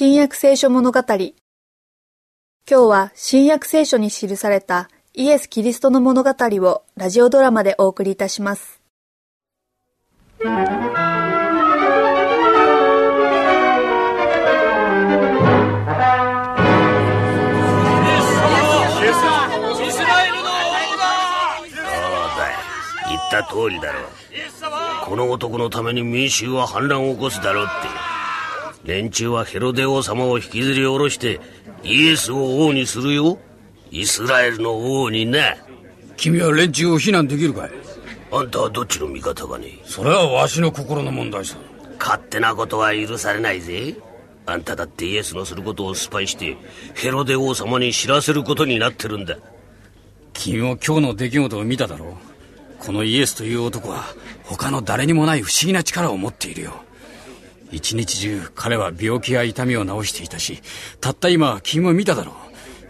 [0.00, 1.32] 新約聖書物語今
[2.68, 8.80] 日は新約聖書に記されたイエス・キリストの物語をラジオドラマでお送りいたします。
[10.38, 10.54] 言っ
[23.32, 24.04] た通りだろう
[25.04, 28.07] この男のために民衆は反乱を起こすだろうって
[28.88, 31.42] 連中はヘロデ王様を引きずり下ろして
[31.84, 33.38] イエスを王にするよ。
[33.90, 35.56] イスラエルの王にな。
[36.16, 37.70] 君は連中を非難できるかい？
[38.32, 39.78] あんたはどっちの味方かね？
[39.84, 41.58] それはわしの心の問題さ。
[41.98, 43.94] 勝手なことは許されないぜ。
[44.46, 46.56] あんただってイエスのすることをスパイして
[46.94, 49.36] ヘロデ王様に知らせることになってるんだ。
[50.32, 52.12] 君も今日の出来事を見ただろう。
[52.78, 54.04] このイエスという男は
[54.44, 56.72] 他の誰にもない不思議な力を持っているよ
[57.70, 60.62] 一日中彼は病気や痛みを治していたし
[61.00, 62.34] たった今君も見ただろう。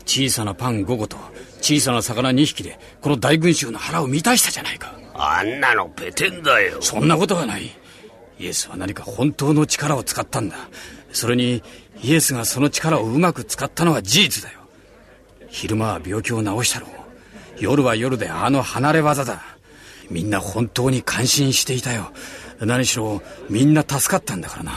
[0.04, 1.18] 小さなパン5個と
[1.60, 4.98] 小さな魚2匹でこの大群衆の腹を満たしたじゃないか。
[5.14, 6.80] あんなのペテンだよ。
[6.80, 7.70] そんなことはない。
[8.38, 10.56] イエスは何か本当の力を使ったんだ。
[11.12, 11.62] それに
[12.02, 14.60] イエスがその力をうまく使ったのは事実だよ。
[15.48, 16.90] 昼間は病気を治したろう。
[17.58, 19.42] 夜は夜であの離れ技だ。
[20.10, 22.12] みんな本当に感心していたよ
[22.60, 24.72] 何しろみんな助かったんだからな。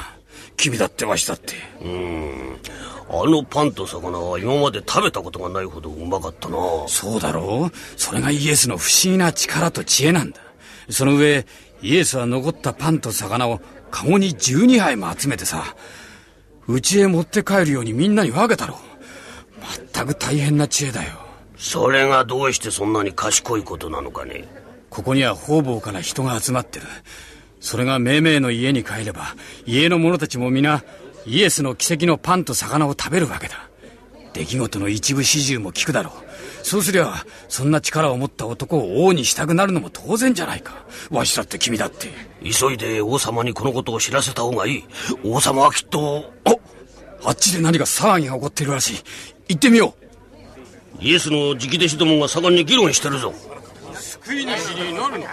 [0.57, 1.55] 君だってわしだって。
[1.83, 2.57] うん。
[3.09, 6.57] あのパンと魚は今まで食べたことがないほどうまかったな。
[6.87, 7.99] そうだろう。
[7.99, 10.39] それがイエスの不思議な力と知恵なんだ。
[10.89, 11.45] その上
[11.81, 13.59] イエスは残ったパンと魚を
[13.89, 15.75] カゴに12杯も集めてさ
[16.67, 18.77] 家へ持って帰るようにみんなに分けたろう。
[19.93, 21.13] 全く大変な知恵だよ。
[21.57, 24.47] それがどうしてそんなに賢いことなのかね。
[24.89, 26.85] ここには方々から人が集まってる
[27.61, 30.83] それが命名の家に帰れば家の者たちも皆
[31.25, 33.69] イエスの奇跡のパンと魚を食べるわけだ。
[34.33, 36.65] 出来事の一部始終も聞くだろう。
[36.65, 40.85] そうすりゃそんな力を持った男を王にしたくなるのも当然じゃないか。
[41.09, 42.07] わしだって君だって。
[42.43, 44.83] 急いで王様にこのことを知らせた方がいい。
[45.23, 46.55] 王様はきっとあ
[47.23, 49.03] あっちで何か騒ぎが起こっているらしい。
[49.49, 49.93] 行ってみよ
[50.99, 51.03] う。
[51.03, 53.33] イエスの直弟子どもが盛んに議論してるぞ
[54.01, 55.25] 救い主になるの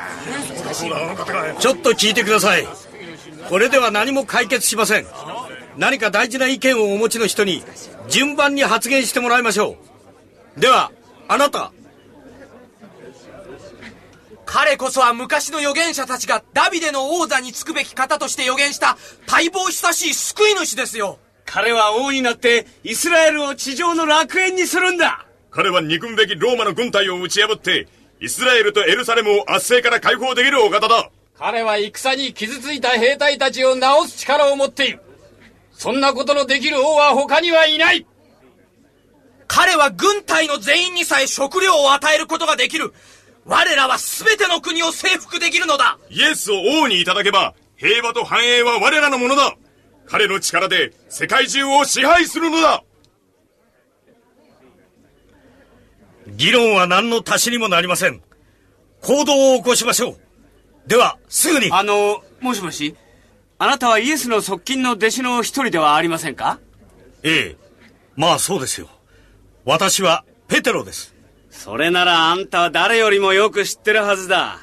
[1.59, 2.67] ちょっと聞いてください。
[3.49, 5.06] これでは何も解決しません。
[5.77, 7.62] 何か大事な意見をお持ちの人に
[8.09, 9.77] 順番に発言してもらいましょ
[10.56, 10.61] う。
[10.61, 10.93] では
[11.29, 11.73] あなた。
[14.45, 18.97] 彼こそは昔の預言者たちがダビデの王座につくべき方として予言した
[19.31, 21.19] 待望久しい救い主ですよ。
[21.45, 25.27] 彼は王になってイスラエルを地上の楽園にするんだ。
[25.50, 27.89] 彼は憎むべきローマの軍隊を打ち破って
[28.21, 31.11] イスラエルとエルサレムを圧政から解放できるお方だ。
[31.39, 35.01] 彼は戦に傷ついた兵隊たちを治す力を持っている。
[35.73, 38.06] そんなことのできる王は他にはいない。
[39.47, 42.93] 彼は軍隊の全員にさえ食料を与えることができる。
[43.45, 45.99] 我らは全ての国を征服できるのだ。
[46.11, 49.56] イエスを王にいただけば平和と繁栄は我らのものだ。
[50.06, 52.83] 彼の力で世界中を支配するのだ
[56.37, 58.22] 議論は何の足しにもなりません。
[59.03, 60.19] 行動を起こしましょう。
[60.87, 61.71] ではすぐに。
[61.72, 62.97] あのもしもし
[63.59, 66.61] あなたはイエスの側近の弟子の一人ではありませんか？
[67.22, 67.56] ええ。
[68.17, 68.88] まあそうですよ。
[69.65, 71.15] 私はペテロです。
[71.50, 74.59] それならあんたは誰よりもよく知ってるはずだ。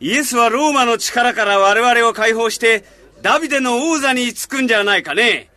[0.00, 2.84] イエスはローマの力から我々を解放して
[3.20, 5.50] ダビデの王座に就くんじゃないかね。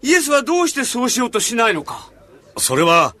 [0.00, 2.10] イエスはどうしてそうしようとしないのか？
[2.56, 3.14] それは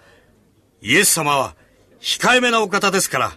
[0.80, 1.56] イエス様は
[2.02, 3.32] 控えめなお方ですから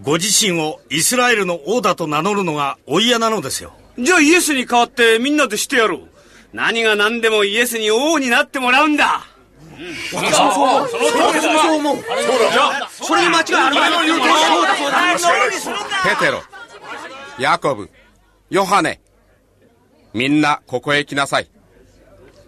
[0.00, 6.08] ご自身をイスラエルの王だと名乗るのがお嫌なのですよじゃあイエスに代わってみんなでしてやろう
[6.52, 9.26] 何が何でもイエスに王になってもらうんだ
[10.12, 10.88] 私もそう思う。
[10.88, 11.96] そう思う。
[11.96, 14.08] じゃあ、それに間違いあるまい。
[14.08, 16.16] そうだ、そうだ。
[16.16, 16.42] ペテロ、
[17.38, 17.90] ヤコブ、
[18.50, 19.00] ヨハネ、
[20.12, 21.48] みんなここへ来なさい。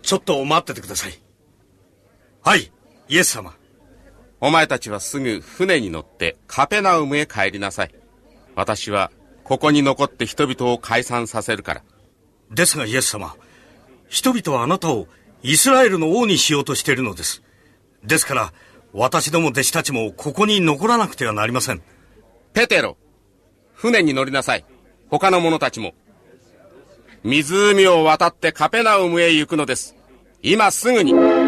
[0.02, 1.19] ちょっと待っててください。
[2.43, 2.70] はい、
[3.08, 3.55] イエス様。
[4.44, 7.94] お前たちはすぐ船に乗ってカペナウムへ帰りなさい。
[8.55, 9.11] 私は
[9.43, 11.82] ここに残って人々を解散させるから。
[12.50, 13.35] ですがイエス様、
[14.06, 15.08] 人々はあなたを
[15.43, 17.43] イスラエルの王にしようとしているのです。
[18.02, 18.52] ですから、
[18.93, 21.81] 私ども弟子たちもここに残らなくてはなりません。
[22.52, 22.99] ペテロ、
[23.73, 24.67] 船に乗りなさい。
[25.08, 25.94] 他の者たちも。
[27.23, 29.96] 湖を渡ってカペナウムへ行くのです。
[30.43, 31.44] 今すぐに。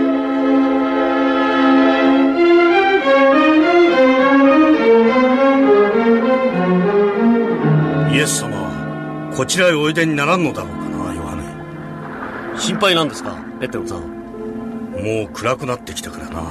[8.26, 12.60] ス様は、こちらへおいでにならんのだろうかな、ヨハネ。
[12.60, 14.00] 心配なんですかペテロさん。
[14.00, 16.42] もう暗くなってきたからな。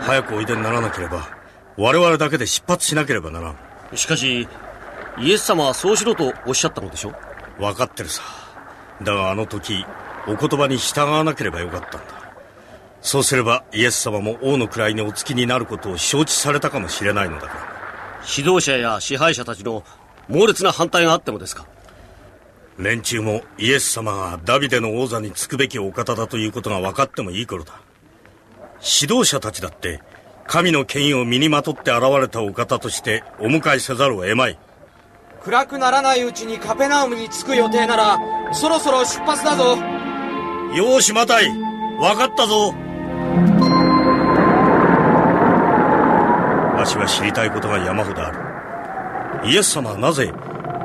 [0.00, 1.28] 早くおいでにならなければ
[1.76, 3.56] 我々だけで出発しなければならん。
[3.96, 4.46] しかし
[5.18, 7.14] イエス様はそうしろとおっしゃったのでしょ？
[7.58, 8.22] 分かってるさ。
[9.02, 9.84] だがあの時
[10.28, 11.98] お言葉に従わなければよかったんだ。
[13.00, 17.76] そうすればイエス様も王の位にお付きになることを承知されたかもしれないのだから。
[18.36, 19.82] 指導者や支配者たちの
[20.28, 21.66] 猛烈な反対があってもですか？
[22.78, 27.80] 連中もイエス様がダビデの王座につくべきお方だということが分かってもいい頃だ。
[29.00, 30.02] 指導者たちだって
[30.46, 34.58] 神の権威を身にまとって現れたお方としてお迎えせざるを得まい。
[35.42, 38.18] 暗くならないうちにカペナウムに着く予定なら
[38.52, 39.76] そろそろ出発だぞ。
[40.74, 42.74] よしマタイ分かったぞ。
[46.76, 48.45] わしは知りたいことが山ほどある
[49.44, 50.32] イエス様はなぜ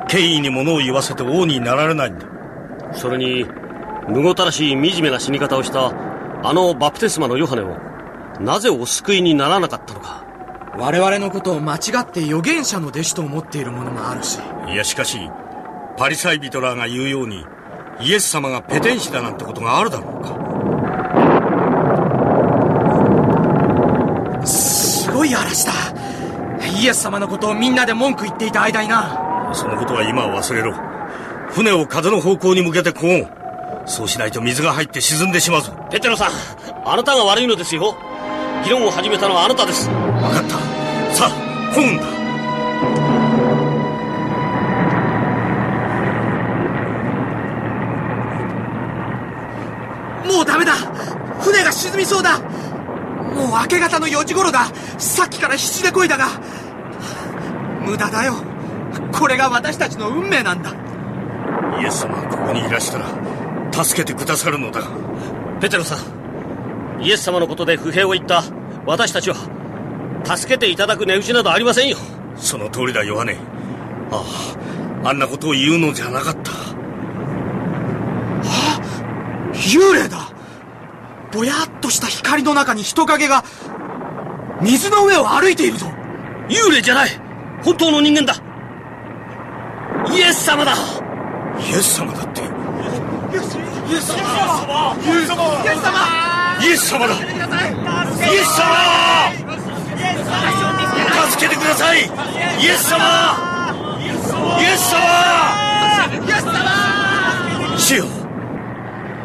[0.08, 2.28] 権威に物を言わせて王になられないんだ？
[2.94, 3.46] それに
[4.10, 5.92] むごたらしい惨めな死に方をした
[6.44, 7.78] あのバプテスマのヨハネを
[8.42, 10.26] なぜお救いにならなかったのか。
[10.78, 14.40] 我々のことを間違って預言者の弟子と思っているものもあるし。
[14.68, 15.18] いやしかし
[15.98, 17.46] パリサイ人らが言うように
[18.00, 20.40] イエス様がペテン師だなんてことがあるだろうか。
[24.46, 25.74] すごい嵐だ
[26.82, 29.52] イエス様のことをみんなで文句言っていた間にな。
[29.54, 30.74] そのことは今は忘れろ。
[31.52, 33.30] 船を風の方向に向けてこう。
[33.86, 35.74] そうしないと水が入って沈んでしまうぞ。
[35.92, 36.32] ペテロさん
[36.84, 37.96] あなたが悪いのですよ。
[38.64, 39.90] 議論を始めたのはあなたです。
[39.90, 40.50] 分かった。
[41.14, 42.04] さあこうんだ
[50.34, 50.74] もうダメだ。
[51.42, 52.40] 船が沈みそうだ。
[52.40, 54.66] もう明け方の4時頃だ。
[54.98, 56.26] さっきから必死で漕いだが
[57.86, 58.36] 無駄だよ。
[59.12, 60.74] これが私たちの運命なんだ。
[61.82, 63.06] イエス様がここにいらしたら
[63.72, 64.82] 助けてくださるのだ。
[65.60, 68.44] ペテロさんイエス様のことで不平を言った
[68.86, 69.36] 私たちは
[70.26, 71.98] 助けていただく値打ちなどありませんよ。
[72.36, 73.38] その通りだヨハネ。
[74.12, 74.24] あ
[75.04, 76.52] ああんなことを言うのじゃなかった。
[76.52, 76.62] は
[78.44, 78.82] あ
[79.54, 80.30] 幽霊だ。
[81.32, 83.44] ぼやっとした光の中に人影が
[84.62, 85.88] 水の上を歩いているぞ。
[86.50, 87.10] 幽霊じゃない
[87.64, 88.36] 本当の人間だ。
[90.14, 90.74] イエス様だ。
[90.74, 90.76] イ
[91.70, 92.42] エス様だって。
[92.42, 92.46] イ
[93.36, 93.66] エス様。
[93.88, 94.96] イエス様。
[95.04, 96.12] イエス様
[96.62, 97.16] イエス様だ。
[97.16, 97.18] イ
[98.36, 98.66] エス様。
[101.32, 102.00] 助けてください。
[102.00, 102.08] イエ
[102.78, 102.98] ス様。
[104.00, 104.48] イエス様。
[104.60, 105.72] イエス様。
[107.78, 108.06] 主よ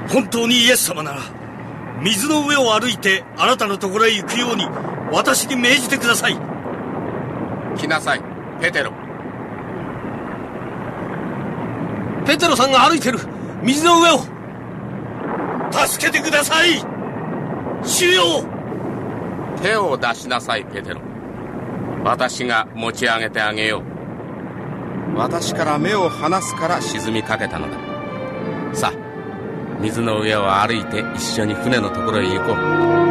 [0.08, 1.20] 本当にイエス様なら
[2.02, 4.64] 水の上を歩いてあなたのところへ行くように
[5.12, 6.36] 私に命じてください
[7.76, 8.20] 来なさい。
[8.61, 8.93] ペテロ。
[12.26, 13.19] ペテロさんが歩いてる。
[13.62, 14.19] 水の上を。
[15.73, 16.82] 助けてください。
[17.84, 18.44] 主よ。
[19.62, 21.00] 手を出しなさいペテロ。
[22.05, 23.82] 私が持ち上げてあげよ
[25.14, 25.17] う。
[25.17, 28.75] 私から目を離すから沈みかけたのだ。
[28.75, 29.06] さあ
[29.81, 33.06] 水の上を歩いて一緒に船のところへ行こう